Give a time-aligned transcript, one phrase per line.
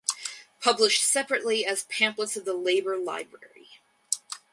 [0.59, 3.67] Published separately as pamphlets of the "Labor library".